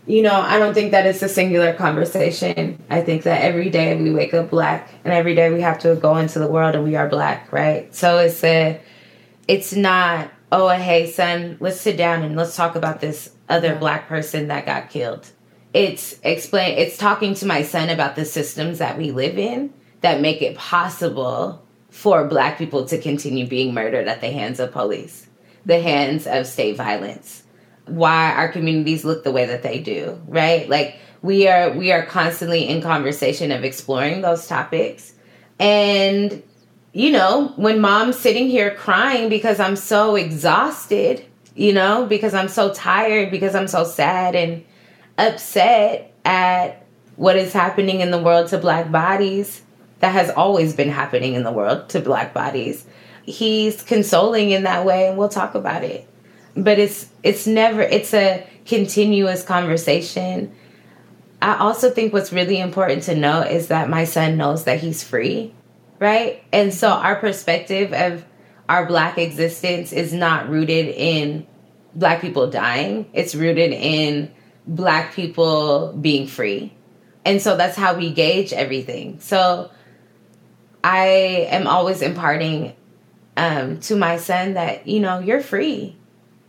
you 0.06 0.20
know, 0.20 0.34
I 0.34 0.58
don't 0.58 0.74
think 0.74 0.90
that 0.90 1.06
it's 1.06 1.22
a 1.22 1.28
singular 1.28 1.72
conversation. 1.72 2.82
I 2.90 3.00
think 3.00 3.22
that 3.22 3.42
every 3.42 3.70
day 3.70 4.00
we 4.00 4.12
wake 4.12 4.34
up 4.34 4.50
black 4.50 4.90
and 5.02 5.14
every 5.14 5.34
day 5.34 5.50
we 5.50 5.62
have 5.62 5.78
to 5.80 5.96
go 5.96 6.16
into 6.16 6.38
the 6.38 6.48
world 6.48 6.74
and 6.74 6.84
we 6.84 6.94
are 6.96 7.08
black, 7.08 7.50
right? 7.52 7.94
So 7.94 8.18
it's 8.18 8.44
a 8.44 8.80
it's 9.48 9.74
not, 9.74 10.30
oh 10.52 10.68
hey 10.68 11.10
son, 11.10 11.56
let's 11.60 11.80
sit 11.80 11.96
down 11.96 12.22
and 12.22 12.36
let's 12.36 12.54
talk 12.54 12.76
about 12.76 13.00
this 13.00 13.30
other 13.48 13.76
black 13.76 14.06
person 14.06 14.48
that 14.48 14.66
got 14.66 14.90
killed. 14.90 15.26
It's 15.72 16.20
explain 16.22 16.78
it's 16.78 16.98
talking 16.98 17.34
to 17.34 17.46
my 17.46 17.62
son 17.62 17.88
about 17.88 18.14
the 18.14 18.26
systems 18.26 18.78
that 18.78 18.98
we 18.98 19.10
live 19.10 19.38
in 19.38 19.72
that 20.02 20.20
make 20.20 20.42
it 20.42 20.56
possible 20.56 21.62
for 21.88 22.26
black 22.26 22.58
people 22.58 22.84
to 22.84 23.00
continue 23.00 23.46
being 23.46 23.72
murdered 23.72 24.06
at 24.06 24.20
the 24.20 24.30
hands 24.30 24.60
of 24.60 24.70
police, 24.70 25.28
the 25.64 25.80
hands 25.80 26.26
of 26.26 26.46
state 26.46 26.76
violence 26.76 27.43
why 27.86 28.32
our 28.32 28.48
communities 28.48 29.04
look 29.04 29.24
the 29.24 29.32
way 29.32 29.46
that 29.46 29.62
they 29.62 29.80
do 29.80 30.20
right? 30.26 30.68
Like 30.68 30.96
we 31.22 31.48
are 31.48 31.70
we 31.72 31.92
are 31.92 32.04
constantly 32.04 32.68
in 32.68 32.82
conversation 32.82 33.50
of 33.52 33.64
exploring 33.64 34.20
those 34.20 34.46
topics. 34.46 35.12
And 35.58 36.42
you 36.94 37.10
know 37.10 37.52
when 37.56 37.80
mom's 37.80 38.18
sitting 38.18 38.48
here 38.48 38.72
crying 38.76 39.28
because 39.28 39.58
i'm 39.60 39.76
so 39.76 40.14
exhausted 40.14 41.26
you 41.54 41.72
know 41.72 42.06
because 42.06 42.32
i'm 42.32 42.48
so 42.48 42.72
tired 42.72 43.30
because 43.30 43.54
i'm 43.54 43.68
so 43.68 43.84
sad 43.84 44.34
and 44.34 44.64
upset 45.18 46.14
at 46.24 46.86
what 47.16 47.36
is 47.36 47.52
happening 47.52 48.00
in 48.00 48.10
the 48.10 48.22
world 48.22 48.48
to 48.48 48.56
black 48.56 48.90
bodies 48.90 49.60
that 49.98 50.12
has 50.12 50.30
always 50.30 50.74
been 50.74 50.88
happening 50.88 51.34
in 51.34 51.42
the 51.42 51.52
world 51.52 51.88
to 51.88 52.00
black 52.00 52.32
bodies 52.32 52.86
he's 53.24 53.82
consoling 53.82 54.50
in 54.50 54.62
that 54.62 54.86
way 54.86 55.08
and 55.08 55.18
we'll 55.18 55.28
talk 55.28 55.54
about 55.56 55.82
it 55.82 56.08
but 56.56 56.78
it's 56.78 57.08
it's 57.22 57.46
never 57.46 57.82
it's 57.82 58.14
a 58.14 58.46
continuous 58.66 59.42
conversation. 59.42 60.54
I 61.42 61.58
also 61.58 61.90
think 61.90 62.12
what's 62.12 62.32
really 62.32 62.58
important 62.58 63.02
to 63.04 63.14
know 63.14 63.42
is 63.42 63.68
that 63.68 63.90
my 63.90 64.04
son 64.04 64.36
knows 64.36 64.64
that 64.64 64.80
he's 64.80 65.02
free 65.04 65.52
right? 65.98 66.42
And 66.52 66.72
so 66.72 66.90
our 66.90 67.16
perspective 67.16 67.92
of 67.92 68.24
our 68.68 68.86
black 68.86 69.18
existence 69.18 69.92
is 69.92 70.12
not 70.12 70.48
rooted 70.48 70.88
in 70.88 71.46
black 71.94 72.20
people 72.20 72.50
dying. 72.50 73.08
It's 73.12 73.34
rooted 73.34 73.72
in 73.72 74.30
black 74.66 75.14
people 75.14 75.92
being 75.92 76.26
free. 76.26 76.72
And 77.24 77.40
so 77.40 77.56
that's 77.56 77.76
how 77.76 77.96
we 77.96 78.12
gauge 78.12 78.52
everything. 78.52 79.20
So 79.20 79.70
i 80.82 81.06
am 81.48 81.66
always 81.66 82.02
imparting 82.02 82.74
um, 83.38 83.80
to 83.80 83.96
my 83.96 84.18
son 84.18 84.52
that 84.52 84.86
you 84.86 85.00
know 85.00 85.18
you're 85.18 85.40
free 85.40 85.96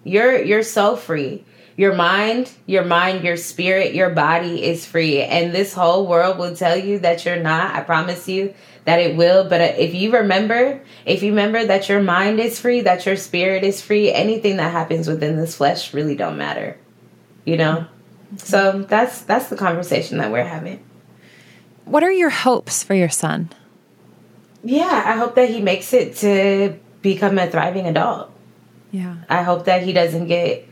you're 0.05 0.41
you're 0.41 0.63
so 0.63 0.95
free. 0.95 1.43
Your 1.77 1.93
mind, 1.93 2.49
your 2.67 2.85
mind, 2.85 3.25
your 3.25 3.35
spirit, 3.35 3.93
your 3.93 4.09
body 4.11 4.63
is 4.63 4.85
free. 4.85 5.21
And 5.21 5.53
this 5.53 5.73
whole 5.73 6.07
world 6.07 6.37
will 6.37 6.55
tell 6.55 6.77
you 6.77 6.99
that 6.99 7.25
you're 7.25 7.41
not. 7.41 7.75
I 7.75 7.81
promise 7.81 8.29
you 8.29 8.53
that 8.85 9.01
it 9.01 9.17
will. 9.17 9.49
But 9.49 9.59
uh, 9.59 9.73
if 9.77 9.93
you 9.93 10.13
remember, 10.13 10.79
if 11.05 11.21
you 11.21 11.31
remember 11.31 11.65
that 11.65 11.89
your 11.89 12.01
mind 12.01 12.39
is 12.39 12.57
free, 12.61 12.79
that 12.81 13.05
your 13.05 13.17
spirit 13.17 13.65
is 13.65 13.81
free, 13.81 14.13
anything 14.13 14.55
that 14.55 14.71
happens 14.71 15.09
within 15.09 15.35
this 15.35 15.57
flesh 15.57 15.93
really 15.93 16.15
don't 16.15 16.37
matter. 16.37 16.77
You 17.43 17.57
know? 17.57 17.87
So 18.37 18.83
that's 18.83 19.21
that's 19.23 19.49
the 19.49 19.57
conversation 19.57 20.19
that 20.19 20.31
we're 20.31 20.45
having. 20.45 20.81
What 21.83 22.03
are 22.03 22.11
your 22.11 22.29
hopes 22.29 22.83
for 22.83 22.93
your 22.93 23.09
son? 23.09 23.49
Yeah, 24.63 25.03
I 25.05 25.17
hope 25.17 25.35
that 25.35 25.49
he 25.49 25.61
makes 25.61 25.93
it 25.93 26.15
to 26.17 26.79
become 27.01 27.37
a 27.37 27.49
thriving 27.49 27.85
adult. 27.85 28.31
Yeah. 28.91 29.15
I 29.29 29.43
hope 29.43 29.65
that 29.65 29.83
he 29.83 29.93
doesn't 29.93 30.27
get 30.27 30.67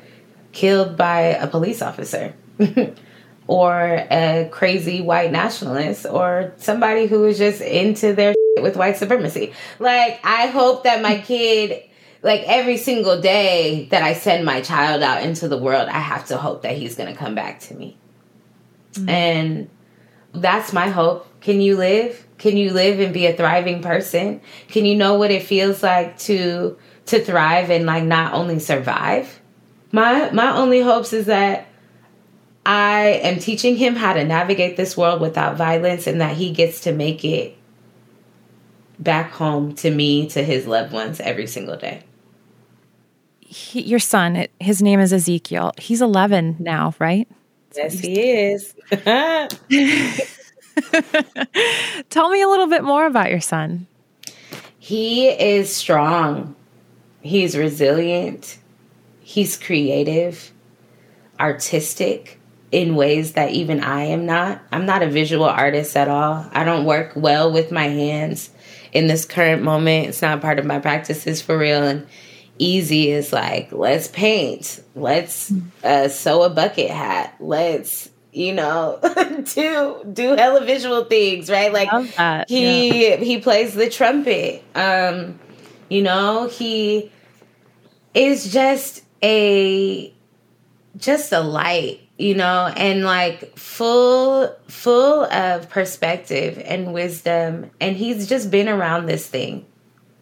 killed 0.51 0.95
by 0.95 1.19
a 1.19 1.47
police 1.47 1.81
officer 1.81 2.33
or 3.47 4.05
a 4.09 4.47
crazy 4.51 5.01
white 5.01 5.31
nationalist 5.31 6.05
or 6.05 6.53
somebody 6.57 7.07
who 7.07 7.25
is 7.25 7.37
just 7.37 7.61
into 7.61 8.13
their 8.13 8.33
with 8.61 8.77
white 8.77 8.97
supremacy. 8.97 9.53
Like, 9.79 10.19
I 10.23 10.47
hope 10.47 10.83
that 10.83 11.01
my 11.01 11.19
kid, 11.19 11.83
like 12.21 12.41
every 12.45 12.77
single 12.77 13.19
day 13.19 13.87
that 13.91 14.03
I 14.03 14.13
send 14.13 14.45
my 14.45 14.61
child 14.61 15.01
out 15.01 15.23
into 15.23 15.47
the 15.47 15.57
world, 15.57 15.89
I 15.89 15.99
have 15.99 16.27
to 16.27 16.37
hope 16.37 16.61
that 16.61 16.77
he's 16.77 16.95
going 16.95 17.11
to 17.11 17.17
come 17.17 17.35
back 17.35 17.59
to 17.61 17.73
me. 17.73 17.97
Mm. 18.93 19.09
And 19.09 19.69
that's 20.33 20.71
my 20.71 20.89
hope. 20.89 21.27
Can 21.43 21.59
you 21.59 21.75
live? 21.75 22.25
Can 22.37 22.55
you 22.55 22.71
live 22.71 23.01
and 23.01 23.13
be 23.13 23.25
a 23.25 23.35
thriving 23.35 23.81
person? 23.81 24.39
Can 24.69 24.85
you 24.85 24.95
know 24.95 25.15
what 25.15 25.29
it 25.29 25.43
feels 25.43 25.83
like 25.83 26.17
to 26.19 26.77
to 27.07 27.19
thrive 27.19 27.69
and 27.69 27.85
like 27.85 28.05
not 28.05 28.33
only 28.33 28.59
survive? 28.59 29.41
My 29.91 30.31
my 30.31 30.55
only 30.55 30.79
hopes 30.79 31.11
is 31.11 31.25
that 31.25 31.67
I 32.65 33.19
am 33.23 33.39
teaching 33.39 33.75
him 33.75 33.95
how 33.95 34.13
to 34.13 34.23
navigate 34.23 34.77
this 34.77 34.95
world 34.95 35.19
without 35.19 35.57
violence 35.57 36.07
and 36.07 36.21
that 36.21 36.37
he 36.37 36.51
gets 36.51 36.79
to 36.81 36.93
make 36.93 37.25
it 37.25 37.57
back 38.97 39.31
home 39.31 39.75
to 39.75 39.91
me, 39.91 40.29
to 40.29 40.41
his 40.41 40.65
loved 40.65 40.93
ones 40.93 41.19
every 41.19 41.47
single 41.47 41.75
day. 41.75 42.03
He, 43.41 43.81
your 43.81 43.99
son, 43.99 44.47
his 44.61 44.81
name 44.81 45.01
is 45.01 45.11
Ezekiel. 45.11 45.73
He's 45.77 46.01
11 46.01 46.55
now, 46.59 46.95
right? 46.99 47.27
Yes, 47.75 47.99
he 47.99 48.21
is. 48.21 48.73
Tell 52.09 52.29
me 52.29 52.41
a 52.41 52.47
little 52.47 52.67
bit 52.67 52.83
more 52.83 53.05
about 53.05 53.29
your 53.29 53.41
son. 53.41 53.87
He 54.79 55.27
is 55.27 55.73
strong. 55.73 56.55
He's 57.21 57.57
resilient. 57.57 58.57
He's 59.21 59.57
creative, 59.57 60.51
artistic 61.39 62.39
in 62.71 62.95
ways 62.95 63.33
that 63.33 63.51
even 63.51 63.81
I 63.81 64.03
am 64.05 64.25
not. 64.25 64.61
I'm 64.71 64.85
not 64.85 65.03
a 65.03 65.09
visual 65.09 65.45
artist 65.45 65.95
at 65.95 66.07
all. 66.07 66.45
I 66.51 66.63
don't 66.63 66.85
work 66.85 67.13
well 67.15 67.51
with 67.51 67.71
my 67.71 67.85
hands 67.85 68.49
in 68.91 69.07
this 69.07 69.25
current 69.25 69.61
moment. 69.61 70.07
It's 70.07 70.21
not 70.21 70.41
part 70.41 70.59
of 70.59 70.65
my 70.65 70.79
practices 70.79 71.41
for 71.41 71.57
real. 71.57 71.83
And 71.83 72.07
easy 72.57 73.09
is 73.11 73.31
like, 73.31 73.71
let's 73.71 74.07
paint, 74.07 74.83
let's 74.95 75.53
uh, 75.83 76.07
sew 76.07 76.43
a 76.43 76.49
bucket 76.49 76.89
hat, 76.89 77.35
let's 77.39 78.09
you 78.33 78.53
know 78.53 78.99
do 79.53 80.05
do 80.11 80.35
hella 80.35 80.65
visual 80.65 81.05
things 81.05 81.49
right? 81.49 81.71
Like 81.71 81.89
he 82.47 83.15
he 83.17 83.37
plays 83.39 83.73
the 83.73 83.89
trumpet. 83.89 84.63
Um 84.75 85.39
you 85.89 86.01
know 86.01 86.47
he 86.47 87.11
is 88.13 88.51
just 88.51 89.03
a 89.21 90.13
just 90.97 91.31
a 91.31 91.39
light 91.41 92.01
you 92.17 92.35
know 92.35 92.71
and 92.75 93.03
like 93.03 93.57
full 93.57 94.55
full 94.67 95.23
of 95.25 95.69
perspective 95.69 96.61
and 96.65 96.93
wisdom. 96.93 97.71
And 97.79 97.95
he's 97.95 98.27
just 98.27 98.49
been 98.51 98.67
around 98.67 99.05
this 99.05 99.27
thing 99.27 99.65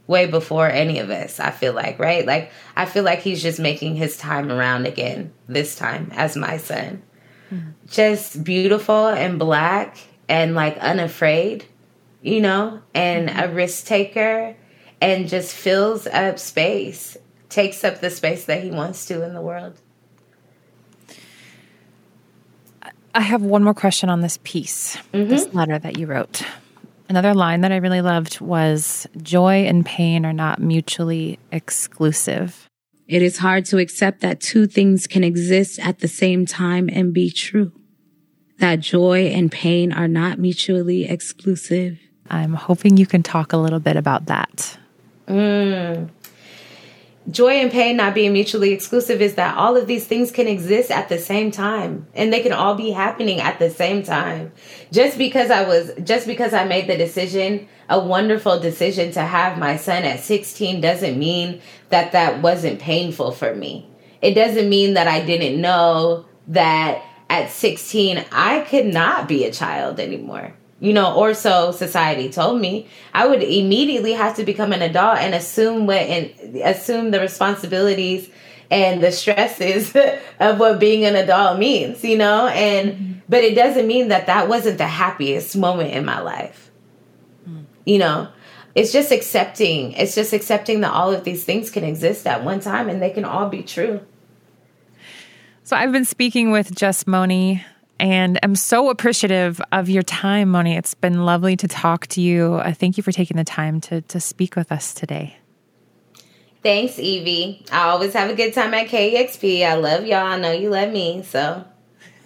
way 0.08 0.26
before 0.26 0.68
any 0.68 1.00
of 1.00 1.10
us 1.10 1.40
i 1.40 1.52
feel 1.52 1.72
like 1.72 1.98
right? 1.98 2.26
Like 2.26 2.52
i 2.76 2.86
feel 2.86 3.04
like 3.04 3.20
he's 3.20 3.42
just 3.42 3.60
making 3.60 3.96
his 3.96 4.18
time 4.18 4.52
around 4.52 4.86
again 4.86 5.32
this 5.48 5.76
time 5.76 6.12
as 6.14 6.36
my 6.36 6.58
son 6.58 7.02
just 7.88 8.44
beautiful 8.44 9.08
and 9.08 9.40
black 9.40 9.98
and 10.28 10.56
like 10.56 10.78
unafraid 10.78 11.66
you 12.22 12.40
know 12.42 12.82
and 12.94 13.30
a 13.30 13.34
mm-hmm. 13.34 13.56
risk 13.56 13.86
taker 13.86 14.56
and 15.02 15.28
just 15.28 15.56
fills 15.56 16.08
up 16.08 16.40
space 16.40 17.18
takes 17.50 17.84
up 17.84 18.00
the 18.00 18.10
space 18.10 18.46
that 18.46 18.64
he 18.64 18.72
wants 18.72 19.06
to 19.06 19.24
in 19.24 19.34
the 19.34 19.42
world 19.42 19.80
I 23.14 23.22
have 23.22 23.42
one 23.42 23.64
more 23.64 23.74
question 23.74 24.10
on 24.10 24.22
this 24.22 24.40
piece, 24.44 24.96
mm-hmm. 25.14 25.30
this 25.30 25.54
letter 25.54 25.78
that 25.78 25.98
you 25.98 26.08
wrote. 26.08 26.44
Another 27.10 27.34
line 27.34 27.62
that 27.62 27.72
I 27.74 27.78
really 27.78 28.02
loved 28.02 28.40
was 28.40 29.06
joy 29.22 29.66
and 29.66 29.86
pain 29.86 30.26
are 30.26 30.32
not 30.32 30.60
mutually 30.62 31.38
exclusive. 31.52 32.70
It 33.12 33.22
is 33.22 33.40
hard 33.40 33.66
to 33.66 33.78
accept 33.78 34.22
that 34.22 34.40
two 34.40 34.68
things 34.68 35.06
can 35.06 35.22
exist 35.22 35.80
at 35.80 36.00
the 36.00 36.08
same 36.08 36.46
time 36.46 36.90
and 36.90 37.14
be 37.14 37.30
true. 37.30 37.74
That 38.60 38.80
joy 38.80 39.26
and 39.26 39.52
pain 39.52 39.92
are 39.92 40.08
not 40.08 40.40
mutually 40.40 41.10
exclusive. 41.10 42.00
I'm 42.30 42.54
hoping 42.54 42.96
you 42.96 43.06
can 43.06 43.22
talk 43.22 43.52
a 43.52 43.58
little 43.58 43.82
bit 43.82 43.98
about 43.98 44.28
that. 44.28 44.78
Mm. 45.28 46.10
Joy 47.30 47.54
and 47.54 47.72
pain 47.72 47.98
not 47.98 48.16
being 48.16 48.34
mutually 48.34 48.72
exclusive 48.72 49.22
is 49.22 49.36
that 49.36 49.56
all 49.56 49.78
of 49.78 49.86
these 49.86 50.08
things 50.08 50.32
can 50.32 50.48
exist 50.48 50.90
at 50.90 51.08
the 51.08 51.20
same 51.20 51.52
time 51.52 52.08
and 52.16 52.34
they 52.34 52.42
can 52.42 52.52
all 52.52 52.74
be 52.74 52.90
happening 52.90 53.40
at 53.40 53.60
the 53.60 53.70
same 53.70 54.02
time 54.02 54.52
just 54.92 55.20
because 55.20 55.52
i 55.52 55.64
was 55.64 55.92
just 56.04 56.26
because 56.26 56.52
i 56.52 56.64
made 56.64 56.88
the 56.88 56.98
decision 56.98 57.68
a 57.90 58.00
wonderful 58.04 58.60
decision 58.60 59.12
to 59.12 59.22
have 59.22 59.60
my 59.60 59.78
son 59.78 60.04
at 60.04 60.20
16 60.20 60.82
doesn't 60.82 61.20
mean 61.20 61.62
that 61.90 62.12
that 62.14 62.42
wasn't 62.42 62.80
painful 62.80 63.32
for 63.32 63.54
me 63.54 63.88
it 64.22 64.34
doesn't 64.34 64.68
mean 64.68 64.96
that 64.96 65.08
i 65.08 65.24
didn't 65.24 65.62
know 65.62 66.26
that 66.48 67.04
at 67.32 67.50
16, 67.50 68.26
I 68.30 68.60
could 68.60 68.88
not 68.88 69.30
be 69.30 69.46
a 69.46 69.54
child 69.54 70.02
anymore. 70.02 70.54
You 70.82 70.94
know, 70.94 71.14
or 71.16 71.34
so 71.36 71.72
society 71.72 72.30
told 72.30 72.60
me. 72.60 72.88
I 73.14 73.28
would 73.28 73.44
immediately 73.44 74.14
have 74.14 74.36
to 74.38 74.44
become 74.44 74.74
an 74.74 74.82
adult 74.82 75.20
and 75.20 75.34
assume 75.34 75.86
what 75.86 75.98
and 75.98 76.58
assume 76.58 77.12
the 77.12 77.20
responsibilities 77.20 78.30
and 78.72 79.04
the 79.04 79.12
stresses 79.12 79.96
of 80.40 80.60
what 80.60 80.80
being 80.80 81.06
an 81.06 81.16
adult 81.16 81.60
means, 81.60 82.04
you 82.04 82.18
know? 82.18 82.48
And 82.48 82.92
mm-hmm. 82.92 83.12
but 83.30 83.44
it 83.44 83.54
doesn't 83.54 83.86
mean 83.86 84.08
that 84.08 84.26
that 84.26 84.50
wasn't 84.50 84.80
the 84.80 84.88
happiest 84.88 85.56
moment 85.56 85.94
in 85.94 86.04
my 86.04 86.20
life. 86.20 86.72
Mm. 87.48 87.66
You 87.86 88.00
know, 88.00 88.30
it's 88.74 88.92
just 88.92 89.12
accepting. 89.12 89.92
It's 89.94 90.16
just 90.16 90.34
accepting 90.34 90.82
that 90.82 90.92
all 90.92 91.14
of 91.14 91.24
these 91.24 91.44
things 91.44 91.70
can 91.70 91.84
exist 91.84 92.26
at 92.26 92.44
one 92.44 92.60
time 92.60 92.90
and 92.90 93.02
they 93.02 93.12
can 93.12 93.26
all 93.26 93.50
be 93.50 93.62
true. 93.62 94.02
So 95.64 95.76
I've 95.76 95.92
been 95.92 96.06
speaking 96.06 96.52
with 96.52 96.74
Jusmoni 96.74 97.64
and 98.02 98.40
I'm 98.44 98.56
so 98.56 98.90
appreciative 98.90 99.62
of 99.72 99.88
your 99.88 100.04
time, 100.04 100.50
Moni. 100.50 100.76
It's 100.76 100.94
been 100.94 101.24
lovely 101.24 101.56
to 101.56 101.68
talk 101.68 102.08
to 102.08 102.22
you. 102.22 102.56
Uh, 102.56 102.74
thank 102.74 102.98
you 102.98 103.04
for 103.04 103.12
taking 103.12 103.38
the 103.38 103.44
time 103.44 103.80
to, 103.82 104.02
to 104.02 104.20
speak 104.20 104.56
with 104.56 104.72
us 104.72 104.94
today. 104.94 105.38
Thanks, 106.64 107.00
Evie. 107.00 107.66
I 107.72 107.90
always 107.90 108.14
have 108.14 108.30
a 108.30 108.36
good 108.36 108.54
time 108.54 108.74
at 108.74 108.88
KEXP. 108.88 109.66
I 109.66 109.76
love 109.76 110.06
y'all. 110.06 110.26
I 110.26 110.38
know 110.38 110.52
you 110.52 110.70
love 110.70 110.92
me, 110.92 111.24
so. 111.24 111.64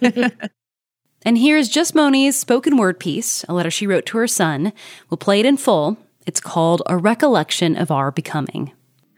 and 0.00 1.38
here's 1.38 1.68
Jusmoni's 1.68 2.36
spoken 2.36 2.76
word 2.76 2.98
piece, 2.98 3.44
a 3.44 3.54
letter 3.54 3.70
she 3.70 3.86
wrote 3.86 4.06
to 4.06 4.18
her 4.18 4.26
son. 4.26 4.72
We'll 5.08 5.18
play 5.18 5.40
it 5.40 5.46
in 5.46 5.56
full. 5.56 5.96
It's 6.26 6.40
called 6.40 6.82
A 6.86 6.96
Recollection 6.96 7.76
of 7.76 7.90
Our 7.90 8.10
Becoming. 8.10 8.72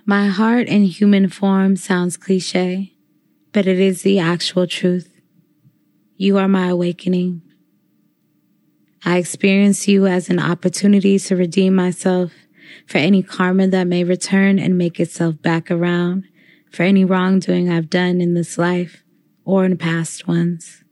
My 0.04 0.26
heart 0.26 0.68
in 0.68 0.82
human 0.84 1.30
form 1.30 1.76
sounds 1.76 2.16
cliche 2.16 2.92
but 3.52 3.66
it 3.66 3.80
is 3.80 4.02
the 4.02 4.18
actual 4.18 4.66
truth. 4.66 5.12
You 6.20 6.36
are 6.38 6.48
my 6.48 6.66
awakening. 6.66 7.42
I 9.04 9.18
experience 9.18 9.86
you 9.86 10.08
as 10.08 10.28
an 10.28 10.40
opportunity 10.40 11.16
to 11.16 11.36
redeem 11.36 11.76
myself 11.76 12.32
for 12.88 12.98
any 12.98 13.22
karma 13.22 13.68
that 13.68 13.86
may 13.86 14.02
return 14.02 14.58
and 14.58 14.76
make 14.76 14.98
itself 14.98 15.40
back 15.40 15.70
around 15.70 16.24
for 16.72 16.82
any 16.82 17.04
wrongdoing 17.04 17.70
I've 17.70 17.88
done 17.88 18.20
in 18.20 18.34
this 18.34 18.58
life 18.58 19.04
or 19.44 19.64
in 19.64 19.76
past 19.76 20.26
ones. 20.26 20.82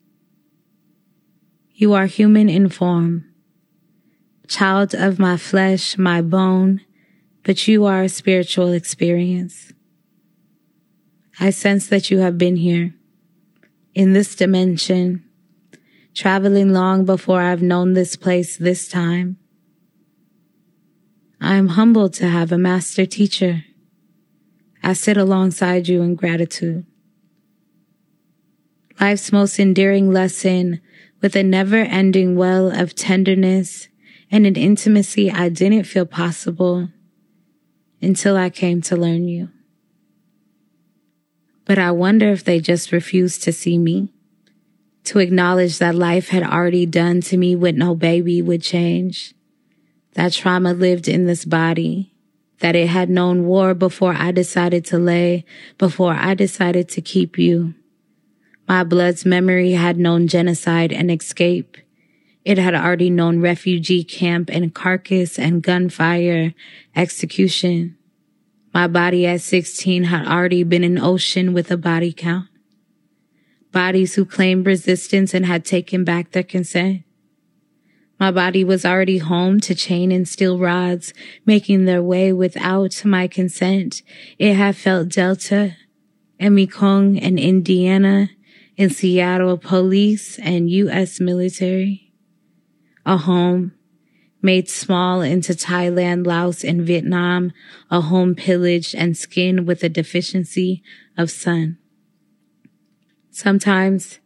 You 1.73 1.92
are 1.92 2.06
human 2.06 2.49
in 2.49 2.68
form, 2.68 3.25
child 4.47 4.95
of 4.95 5.18
my 5.18 5.37
flesh, 5.37 5.99
my 5.99 6.23
bone, 6.23 6.83
but 7.42 7.66
you 7.66 7.85
are 7.85 8.04
a 8.04 8.09
spiritual 8.09 8.71
experience. 8.71 9.73
I 11.40 11.50
sense 11.50 11.88
that 11.88 12.12
you 12.12 12.18
have 12.18 12.38
been 12.38 12.54
here 12.54 12.96
in 13.97 14.12
this 14.12 14.35
dimension, 14.37 15.25
traveling 16.15 16.71
long 16.71 17.07
before 17.07 17.41
I've 17.41 17.62
known 17.62 17.95
this 17.95 18.15
place 18.15 18.59
this 18.59 18.88
time. 18.88 19.38
I 21.41 21.55
am 21.55 21.69
humbled 21.69 22.12
to 22.15 22.29
have 22.29 22.53
a 22.53 22.59
master 22.59 23.07
teacher. 23.07 23.65
I 24.83 24.93
sit 24.93 25.17
alongside 25.17 25.88
you 25.88 26.03
in 26.03 26.15
gratitude. 26.15 26.85
Life's 29.00 29.33
most 29.33 29.59
endearing 29.59 30.12
lesson 30.12 30.83
with 31.23 31.35
a 31.35 31.43
never 31.43 31.76
ending 31.76 32.37
well 32.37 32.71
of 32.71 32.95
tenderness 32.95 33.88
and 34.31 34.47
an 34.47 34.57
intimacy 34.57 35.31
I 35.31 35.49
didn't 35.49 35.85
feel 35.85 36.05
possible 36.05 36.91
until 38.03 38.37
I 38.37 38.50
came 38.50 38.83
to 38.83 38.97
learn 38.97 39.26
you. 39.26 39.49
But 41.66 41.78
I 41.78 41.90
wonder 41.90 42.30
if 42.30 42.44
they 42.44 42.61
just 42.61 42.92
refused 42.92 43.42
to 43.42 43.52
see 43.52 43.76
me, 43.76 44.08
to 45.04 45.18
acknowledge 45.18 45.78
that 45.78 45.94
life 45.94 46.28
had 46.28 46.42
already 46.42 46.87
done 46.87 47.20
to 47.23 47.37
me 47.37 47.54
what 47.54 47.75
no 47.75 47.94
baby 47.94 48.40
would 48.40 48.62
change. 48.62 49.35
That 50.14 50.32
trauma 50.32 50.73
lived 50.73 51.08
in 51.08 51.26
this 51.26 51.44
body, 51.44 52.14
that 52.61 52.76
it 52.76 52.88
had 52.88 53.11
known 53.11 53.46
war 53.46 53.74
before 53.74 54.14
I 54.14 54.31
decided 54.31 54.85
to 54.87 54.98
lay, 54.98 55.44
before 55.76 56.14
I 56.14 56.35
decided 56.35 56.88
to 56.90 57.02
keep 57.02 57.37
you. 57.37 57.74
My 58.68 58.83
blood's 58.83 59.26
memory 59.26 59.72
had 59.72 59.98
known 59.98 60.26
genocide 60.29 60.92
and 60.92 61.11
escape. 61.11 61.76
It 62.44 62.59
had 62.59 62.74
already 62.74 63.11
known 63.11 63.40
refugee 63.40 64.05
camp 64.05 64.50
and 64.50 64.72
carcass 64.72 65.38
and 65.38 65.62
gunfire, 65.62 66.55
execution. 66.94 67.96
My 68.77 68.89
body 68.89 69.27
at 69.27 69.41
16 69.41 70.05
had 70.05 70.27
already 70.27 70.62
been 70.62 70.85
an 70.85 70.99
ocean 70.99 71.55
with 71.55 71.71
a 71.71 71.79
body 71.79 72.12
count. 72.12 72.51
Bodies 73.73 74.17
who 74.17 74.27
claimed 74.27 74.67
resistance 74.67 75.33
and 75.33 75.47
had 75.47 75.65
taken 75.65 76.05
back 76.05 76.33
their 76.33 76.43
consent. 76.43 77.03
My 78.21 78.31
body 78.31 78.65
was 78.65 78.85
already 78.85 79.17
home 79.17 79.61
to 79.61 79.75
chain 79.75 80.12
and 80.12 80.29
steel 80.29 80.59
rods 80.59 81.15
making 81.47 81.87
their 81.87 82.03
way 82.03 82.35
without 82.35 83.03
my 83.03 83.27
consent. 83.29 84.03
It 84.39 84.53
had 84.53 84.77
felt 84.77 85.09
Delta 85.09 85.75
Mekong 86.39 87.19
and 87.19 87.39
Indiana 87.39 88.29
and 88.77 88.93
Seattle 88.93 89.57
police 89.57 90.39
and 90.41 90.69
U.S. 90.69 91.19
military. 91.19 92.12
A 93.07 93.17
home 93.17 93.73
made 94.46 94.70
small 94.70 95.20
into 95.20 95.52
Thailand, 95.52 96.24
Laos, 96.24 96.64
and 96.64 96.87
Vietnam, 96.87 97.52
a 97.90 98.00
home 98.00 98.35
pillaged 98.35 98.94
and 98.94 99.16
skinned 99.16 99.66
with 99.66 99.82
a 99.82 99.88
deficiency 99.88 100.82
of 101.18 101.30
sun. 101.30 101.76
Sometimes 103.30 104.20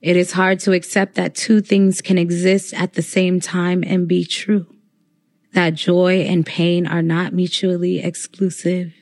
it 0.00 0.16
is 0.16 0.32
hard 0.32 0.60
to 0.60 0.72
accept 0.72 1.14
that 1.14 1.34
two 1.34 1.60
things 1.60 2.00
can 2.00 2.16
exist 2.16 2.72
at 2.72 2.94
the 2.94 3.02
same 3.02 3.38
time 3.38 3.84
and 3.86 4.08
be 4.08 4.24
true. 4.24 4.66
That 5.52 5.74
joy 5.74 6.22
and 6.22 6.46
pain 6.46 6.86
are 6.86 7.02
not 7.02 7.34
mutually 7.34 8.00
exclusive. 8.00 8.94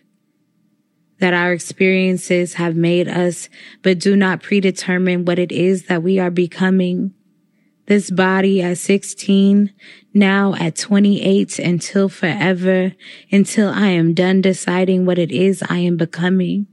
That 1.21 1.35
our 1.35 1.53
experiences 1.53 2.55
have 2.55 2.75
made 2.75 3.07
us, 3.07 3.49
but 3.83 4.01
do 4.01 4.17
not 4.17 4.43
predetermine 4.43 5.25
what 5.25 5.39
it 5.39 5.53
is 5.53 5.87
that 5.87 6.03
we 6.03 6.19
are 6.19 6.31
becoming 6.31 7.15
this 7.89 8.11
body 8.11 8.61
at 8.61 8.77
16, 8.77 9.73
now 10.13 10.55
at 10.57 10.77
28 10.77 11.59
until 11.59 12.11
forever, 12.11 12.93
until 13.33 13.71
I 13.71 13.89
am 13.89 14.13
done 14.13 14.43
deciding 14.43 15.07
what 15.07 15.19
it 15.19 15.33
is 15.33 15.65
I 15.71 15.79
am 15.79 15.97
becoming 15.97 16.67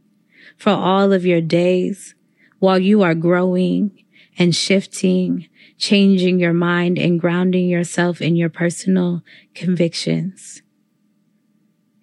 for 0.57 0.71
all 0.71 1.13
of 1.13 1.25
your 1.25 1.39
days 1.39 2.15
while 2.59 2.77
you 2.77 3.01
are 3.01 3.15
growing 3.15 4.03
and 4.37 4.53
shifting, 4.53 5.47
changing 5.77 6.37
your 6.37 6.51
mind 6.51 6.99
and 6.99 7.17
grounding 7.17 7.69
yourself 7.69 8.21
in 8.21 8.35
your 8.35 8.49
personal 8.49 9.23
convictions. 9.53 10.61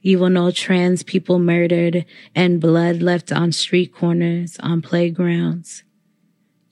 You 0.01 0.21
will 0.21 0.31
know 0.31 0.51
trans 0.51 1.03
people 1.03 1.39
murdered 1.39 2.07
and 2.35 2.63
blood 2.63 3.03
left 3.03 3.31
on 3.31 3.53
street 3.53 3.95
corners, 3.95 4.57
on 4.61 4.81
playgrounds. 4.81 5.85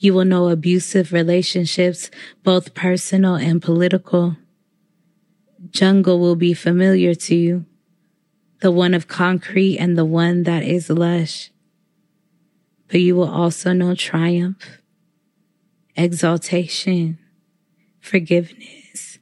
You 0.02 0.14
will 0.14 0.24
know 0.24 0.48
abusive 0.48 1.12
relationships, 1.12 2.10
both 2.42 2.74
personal 2.74 3.34
and 3.34 3.60
political. 3.60 4.38
Jungle 5.68 6.18
will 6.18 6.36
be 6.36 6.54
familiar 6.54 7.14
to 7.14 7.34
you, 7.34 7.66
the 8.62 8.70
one 8.70 8.94
of 8.94 9.08
concrete 9.08 9.76
and 9.76 9.98
the 9.98 10.06
one 10.06 10.44
that 10.44 10.62
is 10.62 10.88
lush. 10.88 11.50
But 12.88 13.02
you 13.02 13.14
will 13.14 13.28
also 13.28 13.74
know 13.74 13.94
triumph, 13.94 14.78
exaltation, 15.94 17.18
forgiveness, 18.00 19.18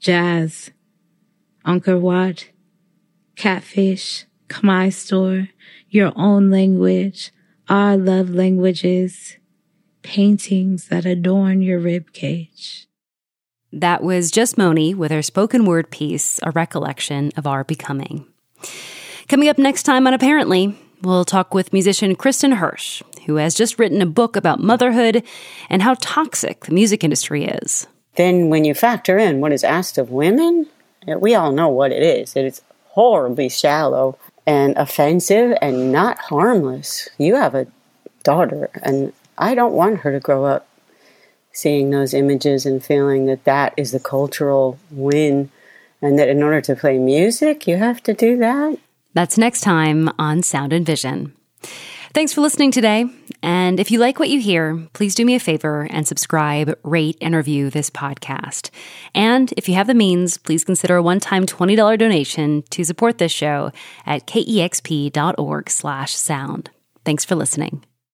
jazz, 0.00 0.72
Angkor 1.64 2.44
catfish, 3.36 4.24
Khmer 4.48 4.92
store, 4.92 5.48
your 5.88 6.12
own 6.16 6.50
language, 6.50 7.30
our 7.68 7.96
love 7.96 8.30
languages, 8.30 9.36
paintings 10.06 10.86
that 10.86 11.04
adorn 11.04 11.60
your 11.60 11.80
rib 11.80 12.12
cage. 12.12 12.86
That 13.72 14.04
was 14.04 14.30
Jusmoni 14.30 14.94
with 14.94 15.10
her 15.10 15.20
spoken 15.20 15.66
word 15.66 15.90
piece, 15.90 16.38
A 16.44 16.52
Recollection 16.52 17.32
of 17.36 17.44
Our 17.44 17.64
Becoming. 17.64 18.24
Coming 19.28 19.48
up 19.48 19.58
next 19.58 19.82
time 19.82 20.06
on 20.06 20.12
Parently, 20.14 20.76
we'll 21.02 21.24
talk 21.24 21.52
with 21.52 21.72
musician 21.72 22.14
Kristin 22.14 22.56
Hersh, 22.56 23.02
who 23.26 23.34
has 23.36 23.56
just 23.56 23.80
written 23.80 24.00
a 24.00 24.06
book 24.06 24.36
about 24.36 24.62
motherhood 24.62 25.24
and 25.68 25.82
how 25.82 25.94
toxic 25.94 26.66
the 26.66 26.72
music 26.72 27.02
industry 27.02 27.44
is. 27.44 27.88
Then, 28.14 28.48
when 28.48 28.64
you 28.64 28.74
factor 28.74 29.18
in 29.18 29.40
what 29.40 29.52
is 29.52 29.64
asked 29.64 29.98
of 29.98 30.12
women, 30.12 30.68
we 31.18 31.34
all 31.34 31.50
know 31.50 31.68
what 31.68 31.90
it 31.90 32.02
is. 32.04 32.36
It 32.36 32.44
is 32.44 32.62
horribly 32.84 33.48
shallow 33.48 34.16
and 34.46 34.76
offensive 34.76 35.58
and 35.60 35.90
not 35.90 36.16
harmless. 36.18 37.08
You 37.18 37.34
have 37.34 37.56
a 37.56 37.66
daughter, 38.22 38.70
and 38.82 39.12
I 39.38 39.54
don't 39.54 39.74
want 39.74 40.00
her 40.00 40.12
to 40.12 40.20
grow 40.20 40.44
up 40.44 40.68
seeing 41.52 41.90
those 41.90 42.12
images 42.12 42.66
and 42.66 42.84
feeling 42.84 43.26
that 43.26 43.44
that 43.44 43.72
is 43.76 43.92
the 43.92 44.00
cultural 44.00 44.78
win 44.90 45.50
and 46.02 46.18
that 46.18 46.28
in 46.28 46.42
order 46.42 46.60
to 46.60 46.76
play 46.76 46.98
music, 46.98 47.66
you 47.66 47.76
have 47.76 48.02
to 48.02 48.12
do 48.12 48.36
that. 48.36 48.78
That's 49.14 49.38
next 49.38 49.62
time 49.62 50.10
on 50.18 50.42
Sound 50.42 50.74
and 50.74 50.84
Vision. 50.84 51.32
Thanks 52.12 52.32
for 52.32 52.40
listening 52.40 52.70
today. 52.70 53.06
And 53.42 53.78
if 53.78 53.90
you 53.90 53.98
like 53.98 54.18
what 54.18 54.30
you 54.30 54.40
hear, 54.40 54.86
please 54.92 55.14
do 55.14 55.24
me 55.24 55.34
a 55.34 55.40
favor 55.40 55.86
and 55.90 56.06
subscribe, 56.06 56.78
rate, 56.82 57.18
and 57.20 57.34
review 57.34 57.68
this 57.68 57.90
podcast. 57.90 58.70
And 59.14 59.52
if 59.56 59.68
you 59.68 59.74
have 59.74 59.86
the 59.86 59.94
means, 59.94 60.38
please 60.38 60.64
consider 60.64 60.96
a 60.96 61.02
one-time 61.02 61.44
$20 61.44 61.98
donation 61.98 62.62
to 62.70 62.84
support 62.84 63.18
this 63.18 63.32
show 63.32 63.70
at 64.06 64.26
kexp.org 64.26 65.70
slash 65.70 66.14
sound. 66.14 66.70
Thanks 67.04 67.24
for 67.24 67.34
listening. 67.34 67.84